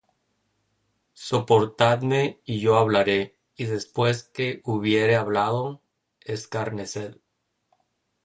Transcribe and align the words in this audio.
Soportadme, 1.13 2.41
y 2.43 2.59
yo 2.59 2.77
hablaré; 2.77 3.37
Y 3.55 3.65
después 3.65 4.23
que 4.23 4.59
hubiere 4.63 5.15
hablado, 5.15 5.83
escarneced. 6.21 7.17